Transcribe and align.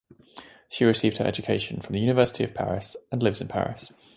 She 0.67 0.83
received 0.83 1.17
her 1.17 1.25
education 1.25 1.79
from 1.79 1.93
the 1.93 2.01
University 2.01 2.43
of 2.43 2.55
Paris 2.55 2.95
and 3.11 3.21
lives 3.21 3.39
in 3.39 3.47
Paris. 3.47 3.91